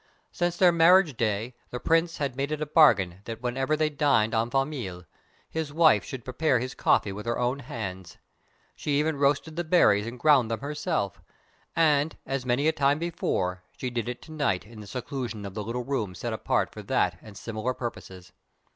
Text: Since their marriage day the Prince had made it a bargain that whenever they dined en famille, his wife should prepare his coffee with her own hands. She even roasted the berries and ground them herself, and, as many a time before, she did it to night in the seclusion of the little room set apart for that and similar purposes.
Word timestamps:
Since 0.31 0.57
their 0.57 0.71
marriage 0.71 1.15
day 1.15 1.53
the 1.69 1.79
Prince 1.79 2.17
had 2.17 2.35
made 2.35 2.51
it 2.51 2.59
a 2.59 2.65
bargain 2.65 3.19
that 3.25 3.39
whenever 3.39 3.77
they 3.77 3.91
dined 3.91 4.33
en 4.33 4.49
famille, 4.49 5.05
his 5.47 5.71
wife 5.71 6.03
should 6.03 6.25
prepare 6.25 6.57
his 6.57 6.73
coffee 6.73 7.11
with 7.11 7.27
her 7.27 7.37
own 7.37 7.59
hands. 7.59 8.17
She 8.75 8.97
even 8.97 9.15
roasted 9.17 9.57
the 9.57 9.63
berries 9.63 10.07
and 10.07 10.19
ground 10.19 10.49
them 10.49 10.61
herself, 10.61 11.21
and, 11.75 12.17
as 12.25 12.47
many 12.47 12.67
a 12.67 12.71
time 12.71 12.97
before, 12.97 13.61
she 13.77 13.91
did 13.91 14.09
it 14.09 14.23
to 14.23 14.31
night 14.31 14.65
in 14.65 14.79
the 14.79 14.87
seclusion 14.87 15.45
of 15.45 15.53
the 15.53 15.61
little 15.63 15.83
room 15.85 16.15
set 16.15 16.33
apart 16.33 16.71
for 16.71 16.81
that 16.81 17.19
and 17.21 17.37
similar 17.37 17.75
purposes. 17.75 18.31